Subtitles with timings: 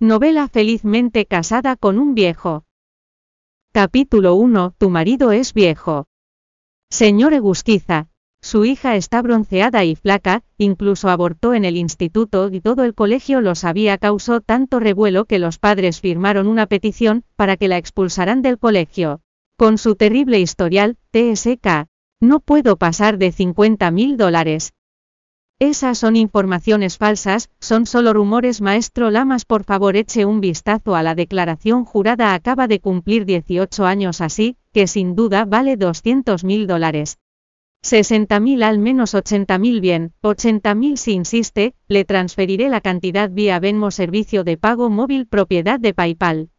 [0.00, 2.62] Novela felizmente casada con un viejo.
[3.72, 4.74] Capítulo 1.
[4.78, 6.06] Tu marido es viejo.
[6.88, 8.06] Señor Egusquiza.
[8.40, 13.40] Su hija está bronceada y flaca, incluso abortó en el instituto y todo el colegio
[13.40, 13.98] lo sabía.
[13.98, 19.20] Causó tanto revuelo que los padres firmaron una petición para que la expulsaran del colegio.
[19.56, 21.88] Con su terrible historial, TSK.
[22.20, 24.74] No puedo pasar de 50 mil dólares.
[25.60, 28.60] Esas son informaciones falsas, son solo rumores.
[28.60, 32.32] Maestro Lamas, por favor eche un vistazo a la declaración jurada.
[32.32, 37.18] Acaba de cumplir 18 años así, que sin duda vale 200 mil dólares.
[37.82, 43.28] 60 mil al menos 80 mil bien, 80 mil si insiste, le transferiré la cantidad
[43.28, 46.50] vía Venmo servicio de pago móvil propiedad de PayPal.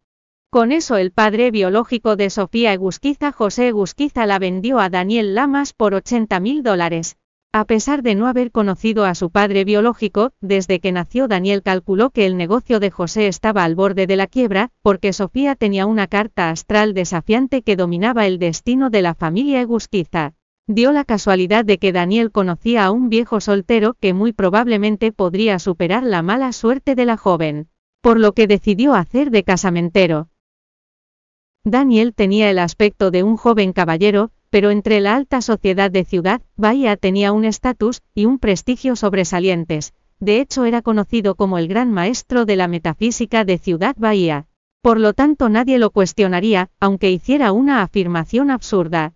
[0.50, 5.72] Con eso el padre biológico de Sofía Egusquiza José Egusquiza la vendió a Daniel Lamas
[5.72, 7.16] por 80 mil dólares.
[7.52, 12.10] A pesar de no haber conocido a su padre biológico, desde que nació Daniel calculó
[12.10, 16.06] que el negocio de José estaba al borde de la quiebra, porque Sofía tenía una
[16.06, 20.34] carta astral desafiante que dominaba el destino de la familia Egusquiza.
[20.68, 25.58] Dio la casualidad de que Daniel conocía a un viejo soltero que muy probablemente podría
[25.58, 27.66] superar la mala suerte de la joven,
[28.00, 30.28] por lo que decidió hacer de casamentero.
[31.64, 36.42] Daniel tenía el aspecto de un joven caballero, pero entre la alta sociedad de Ciudad
[36.56, 39.94] Bahía tenía un estatus y un prestigio sobresalientes.
[40.18, 44.46] De hecho era conocido como el gran maestro de la metafísica de Ciudad Bahía.
[44.82, 49.14] Por lo tanto nadie lo cuestionaría, aunque hiciera una afirmación absurda.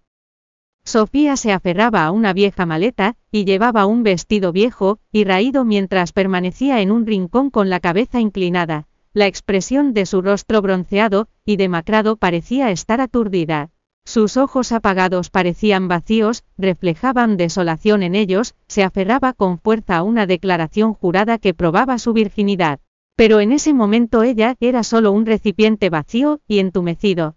[0.85, 6.13] Sofía se aferraba a una vieja maleta, y llevaba un vestido viejo, y raído mientras
[6.13, 8.87] permanecía en un rincón con la cabeza inclinada.
[9.15, 13.71] La expresión de su rostro bronceado y demacrado parecía estar aturdida.
[14.07, 20.27] Sus ojos apagados parecían vacíos, reflejaban desolación en ellos, se aferraba con fuerza a una
[20.27, 22.81] declaración jurada que probaba su virginidad.
[23.17, 27.37] Pero en ese momento ella era solo un recipiente vacío y entumecido.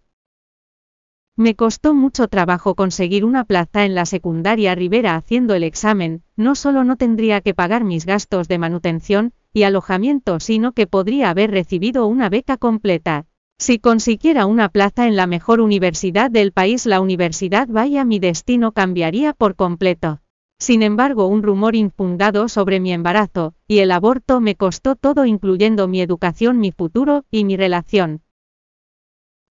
[1.36, 6.56] Me costó mucho trabajo conseguir una plaza en la secundaria Rivera haciendo el examen, no
[6.56, 11.52] solo no tendría que pagar mis gastos de manutención y alojamiento, sino que podría haber
[11.52, 13.28] recibido una beca completa.
[13.60, 18.72] Si consiguiera una plaza en la mejor universidad del país, la universidad vaya mi destino
[18.72, 20.22] cambiaría por completo.
[20.60, 25.88] Sin embargo, un rumor infundado sobre mi embarazo y el aborto me costó todo incluyendo
[25.88, 28.22] mi educación, mi futuro y mi relación.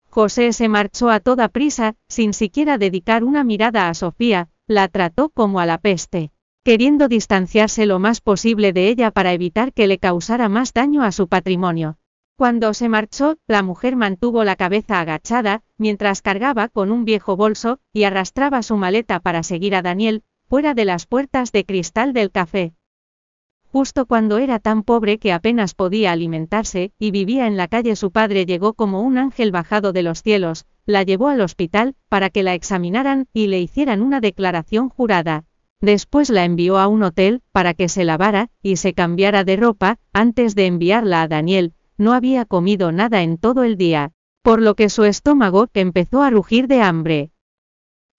[0.09, 5.29] José se marchó a toda prisa, sin siquiera dedicar una mirada a Sofía, la trató
[5.29, 6.31] como a la peste,
[6.63, 11.11] queriendo distanciarse lo más posible de ella para evitar que le causara más daño a
[11.11, 11.97] su patrimonio.
[12.41, 17.77] Cuando se marchó, la mujer mantuvo la cabeza agachada, mientras cargaba con un viejo bolso,
[17.93, 22.31] y arrastraba su maleta para seguir a Daniel, fuera de las puertas de cristal del
[22.31, 22.73] café.
[23.71, 28.09] Justo cuando era tan pobre que apenas podía alimentarse, y vivía en la calle su
[28.09, 32.41] padre llegó como un ángel bajado de los cielos, la llevó al hospital, para que
[32.41, 35.43] la examinaran, y le hicieran una declaración jurada.
[35.79, 39.99] Después la envió a un hotel, para que se lavara, y se cambiara de ropa,
[40.11, 44.75] antes de enviarla a Daniel, no había comido nada en todo el día, por lo
[44.75, 47.31] que su estómago empezó a rugir de hambre.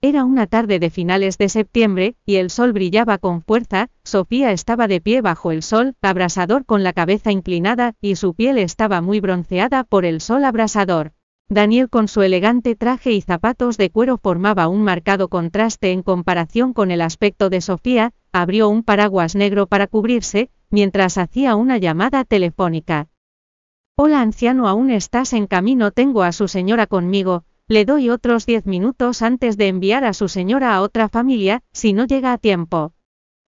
[0.00, 4.86] Era una tarde de finales de septiembre, y el sol brillaba con fuerza, Sofía estaba
[4.86, 9.18] de pie bajo el sol, abrasador con la cabeza inclinada, y su piel estaba muy
[9.18, 11.12] bronceada por el sol abrasador.
[11.48, 16.72] Daniel con su elegante traje y zapatos de cuero formaba un marcado contraste en comparación
[16.72, 22.24] con el aspecto de Sofía, abrió un paraguas negro para cubrirse, mientras hacía una llamada
[22.24, 23.08] telefónica.
[23.94, 28.64] Hola anciano, aún estás en camino, tengo a su señora conmigo, le doy otros diez
[28.64, 32.94] minutos antes de enviar a su señora a otra familia, si no llega a tiempo.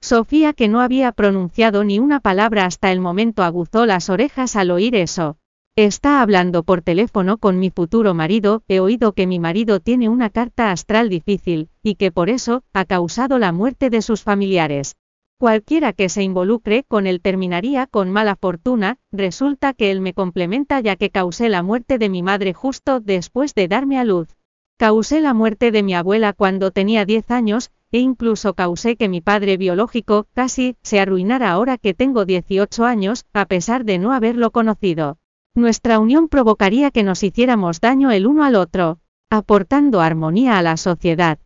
[0.01, 4.71] Sofía, que no había pronunciado ni una palabra hasta el momento, aguzó las orejas al
[4.71, 5.37] oír eso.
[5.77, 10.31] Está hablando por teléfono con mi futuro marido, he oído que mi marido tiene una
[10.31, 14.97] carta astral difícil, y que por eso, ha causado la muerte de sus familiares.
[15.41, 20.81] Cualquiera que se involucre con él terminaría con mala fortuna, resulta que él me complementa
[20.81, 24.37] ya que causé la muerte de mi madre justo después de darme a luz.
[24.77, 29.23] Causé la muerte de mi abuela cuando tenía 10 años, e incluso causé que mi
[29.23, 34.51] padre biológico, casi, se arruinara ahora que tengo 18 años, a pesar de no haberlo
[34.51, 35.17] conocido.
[35.55, 38.99] Nuestra unión provocaría que nos hiciéramos daño el uno al otro,
[39.31, 41.39] aportando armonía a la sociedad.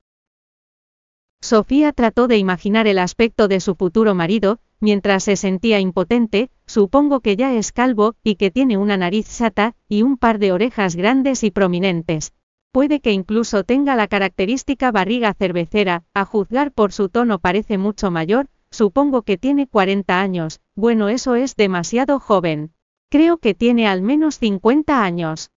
[1.44, 7.20] Sofía trató de imaginar el aspecto de su futuro marido, mientras se sentía impotente, supongo
[7.20, 10.96] que ya es calvo, y que tiene una nariz sata, y un par de orejas
[10.96, 12.32] grandes y prominentes.
[12.72, 18.10] Puede que incluso tenga la característica barriga cervecera, a juzgar por su tono parece mucho
[18.10, 22.72] mayor, supongo que tiene 40 años, bueno eso es demasiado joven.
[23.10, 25.50] Creo que tiene al menos 50 años.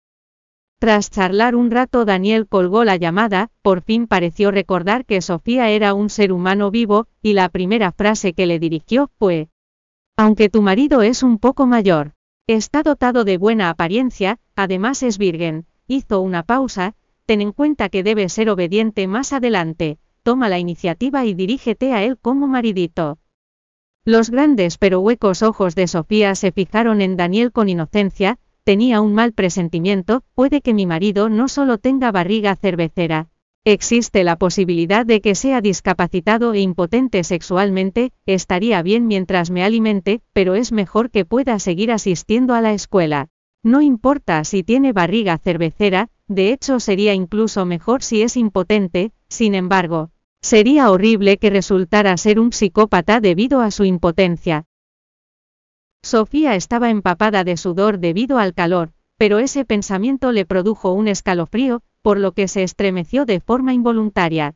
[0.80, 5.94] Tras charlar un rato Daniel colgó la llamada, por fin pareció recordar que Sofía era
[5.94, 9.50] un ser humano vivo, y la primera frase que le dirigió fue,
[10.18, 12.14] Aunque tu marido es un poco mayor,
[12.48, 16.96] está dotado de buena apariencia, además es virgen, hizo una pausa,
[17.26, 22.04] ten en cuenta que debe ser obediente más adelante, toma la iniciativa y dirígete a
[22.04, 23.18] él como maridito.
[24.04, 29.14] Los grandes pero huecos ojos de Sofía se fijaron en Daniel con inocencia, tenía un
[29.14, 33.30] mal presentimiento, puede que mi marido no solo tenga barriga cervecera.
[33.64, 40.22] Existe la posibilidad de que sea discapacitado e impotente sexualmente, estaría bien mientras me alimente,
[40.34, 43.30] pero es mejor que pueda seguir asistiendo a la escuela.
[43.64, 49.54] No importa si tiene barriga cervecera, de hecho sería incluso mejor si es impotente, sin
[49.54, 50.10] embargo,
[50.42, 54.66] sería horrible que resultara ser un psicópata debido a su impotencia.
[56.06, 61.82] Sofía estaba empapada de sudor debido al calor, pero ese pensamiento le produjo un escalofrío,
[62.04, 64.54] por lo que se estremeció de forma involuntaria.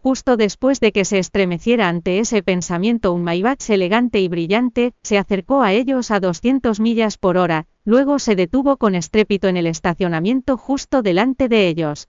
[0.00, 5.18] Justo después de que se estremeciera ante ese pensamiento un Maybach elegante y brillante, se
[5.18, 9.66] acercó a ellos a 200 millas por hora, luego se detuvo con estrépito en el
[9.66, 12.06] estacionamiento justo delante de ellos.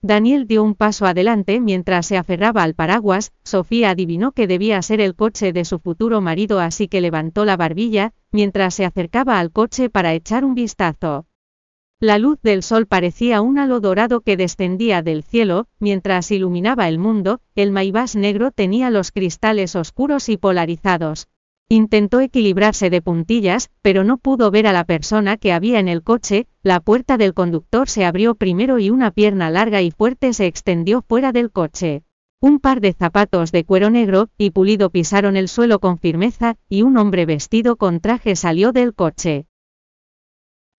[0.00, 5.00] Daniel dio un paso adelante mientras se aferraba al paraguas, Sofía adivinó que debía ser
[5.00, 9.50] el coche de su futuro marido así que levantó la barbilla, mientras se acercaba al
[9.50, 11.26] coche para echar un vistazo.
[11.98, 17.00] La luz del sol parecía un halo dorado que descendía del cielo, mientras iluminaba el
[17.00, 21.26] mundo, el maibás negro tenía los cristales oscuros y polarizados.
[21.70, 26.02] Intentó equilibrarse de puntillas, pero no pudo ver a la persona que había en el
[26.02, 30.46] coche, la puerta del conductor se abrió primero y una pierna larga y fuerte se
[30.46, 32.04] extendió fuera del coche.
[32.40, 36.82] Un par de zapatos de cuero negro y pulido pisaron el suelo con firmeza, y
[36.82, 39.44] un hombre vestido con traje salió del coche.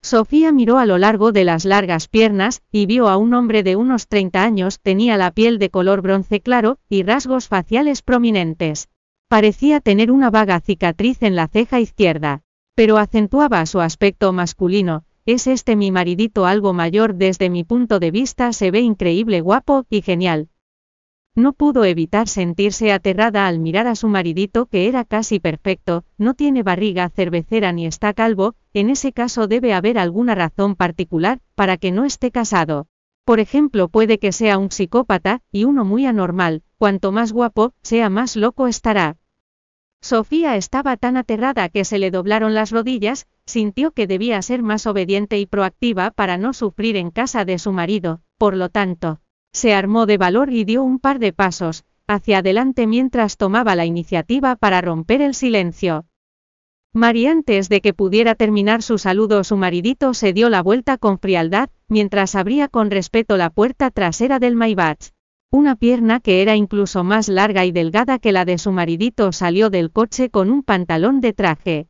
[0.02, 3.76] Sofía miró a lo largo de las largas piernas, y vio a un hombre de
[3.76, 8.90] unos 30 años, tenía la piel de color bronce claro, y rasgos faciales prominentes.
[9.30, 12.42] Parecía tener una vaga cicatriz en la ceja izquierda,
[12.74, 18.10] pero acentuaba su aspecto masculino, es este mi maridito algo mayor desde mi punto de
[18.10, 20.50] vista se ve increíble guapo y genial.
[21.36, 26.34] No pudo evitar sentirse aterrada al mirar a su maridito que era casi perfecto, no
[26.34, 31.78] tiene barriga cervecera ni está calvo, en ese caso debe haber alguna razón particular, para
[31.78, 32.88] que no esté casado.
[33.30, 38.10] Por ejemplo, puede que sea un psicópata, y uno muy anormal, cuanto más guapo, sea
[38.10, 39.18] más loco estará.
[40.02, 44.88] Sofía estaba tan aterrada que se le doblaron las rodillas, sintió que debía ser más
[44.88, 49.20] obediente y proactiva para no sufrir en casa de su marido, por lo tanto,
[49.54, 53.86] se armó de valor y dio un par de pasos, hacia adelante mientras tomaba la
[53.86, 56.08] iniciativa para romper el silencio.
[56.94, 61.20] Mari antes de que pudiera terminar su saludo su maridito se dio la vuelta con
[61.20, 65.12] frialdad, mientras abría con respeto la puerta trasera del Maybach.
[65.52, 69.70] Una pierna que era incluso más larga y delgada que la de su maridito salió
[69.70, 71.88] del coche con un pantalón de traje.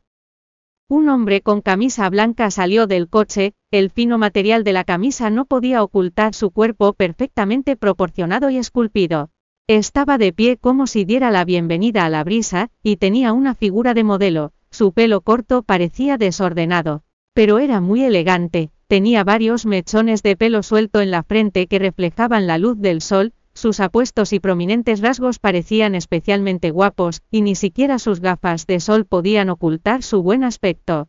[0.86, 5.46] Un hombre con camisa blanca salió del coche, el fino material de la camisa no
[5.46, 9.30] podía ocultar su cuerpo perfectamente proporcionado y esculpido.
[9.66, 13.94] Estaba de pie como si diera la bienvenida a la brisa, y tenía una figura
[13.94, 17.02] de modelo, su pelo corto parecía desordenado,
[17.34, 22.46] pero era muy elegante, tenía varios mechones de pelo suelto en la frente que reflejaban
[22.46, 27.98] la luz del sol, sus apuestos y prominentes rasgos parecían especialmente guapos, y ni siquiera
[27.98, 31.08] sus gafas de sol podían ocultar su buen aspecto.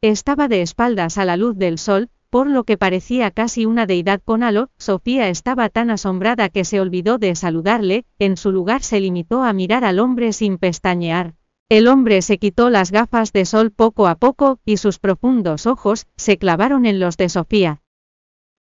[0.00, 4.22] Estaba de espaldas a la luz del sol, por lo que parecía casi una deidad
[4.24, 9.00] con halo, Sofía estaba tan asombrada que se olvidó de saludarle, en su lugar se
[9.00, 11.34] limitó a mirar al hombre sin pestañear.
[11.70, 16.08] El hombre se quitó las gafas de sol poco a poco, y sus profundos ojos,
[16.16, 17.80] se clavaron en los de Sofía.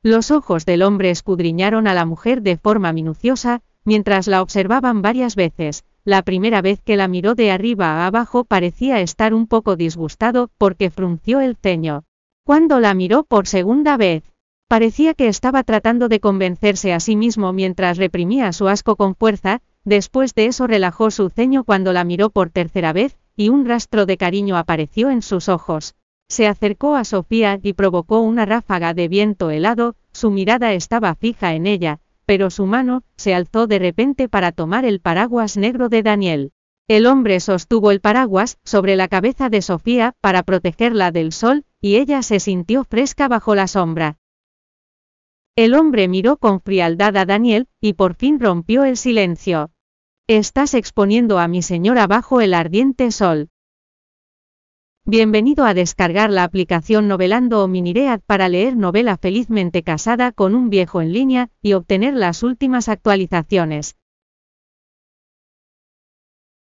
[0.02, 5.36] Los ojos del hombre escudriñaron a la mujer de forma minuciosa, mientras la observaban varias
[5.36, 5.86] veces.
[6.04, 10.50] La primera vez que la miró de arriba a abajo parecía estar un poco disgustado
[10.58, 12.06] porque frunció el ceño.
[12.44, 14.24] Cuando la miró por segunda vez,
[14.68, 19.62] parecía que estaba tratando de convencerse a sí mismo mientras reprimía su asco con fuerza,
[19.86, 24.06] después de eso relajó su ceño cuando la miró por tercera vez, y un rastro
[24.06, 25.96] de cariño apareció en sus ojos.
[26.28, 31.54] Se acercó a Sofía y provocó una ráfaga de viento helado, su mirada estaba fija
[31.54, 36.02] en ella, pero su mano se alzó de repente para tomar el paraguas negro de
[36.02, 36.52] Daniel.
[36.88, 41.98] El hombre sostuvo el paraguas sobre la cabeza de Sofía para protegerla del sol, y
[41.98, 44.18] ella se sintió fresca bajo la sombra.
[45.56, 49.72] El hombre miró con frialdad a Daniel, y por fin rompió el silencio.
[50.28, 53.50] Estás exponiendo a mi señora bajo el ardiente sol.
[55.06, 60.72] Bienvenido a descargar la aplicación Novelando o Miniread para leer novela Felizmente casada con un
[60.72, 63.98] viejo en línea y obtener las últimas actualizaciones.